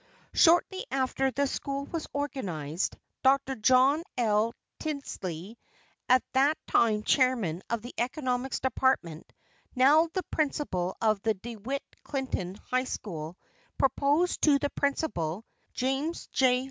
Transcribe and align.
Shortly 0.33 0.83
after 0.89 1.29
the 1.29 1.45
school 1.45 1.85
was 1.85 2.07
organized, 2.11 2.97
Dr. 3.21 3.53
John 3.53 4.01
L. 4.17 4.55
Tildsley, 4.79 5.57
at 6.09 6.23
that 6.33 6.57
time 6.65 7.03
chairman 7.03 7.61
of 7.69 7.83
the 7.83 7.93
Economics 7.99 8.59
Department, 8.59 9.31
now 9.75 10.09
the 10.11 10.23
principal 10.31 10.97
of 11.03 11.21
the 11.21 11.35
De 11.35 11.55
Witt 11.55 11.83
Clinton 12.03 12.55
High 12.71 12.85
School, 12.85 13.37
proposed 13.77 14.41
to 14.41 14.57
the 14.57 14.71
principal, 14.71 15.45
James 15.71 16.25
J. 16.31 16.59